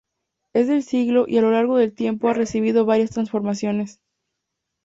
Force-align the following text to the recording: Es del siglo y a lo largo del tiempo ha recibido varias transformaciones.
Es 0.53 0.67
del 0.67 0.81
siglo 0.81 1.25
y 1.27 1.37
a 1.37 1.43
lo 1.43 1.51
largo 1.51 1.77
del 1.77 1.93
tiempo 1.93 2.27
ha 2.27 2.33
recibido 2.33 2.85
varias 2.87 3.11
transformaciones. 3.11 4.01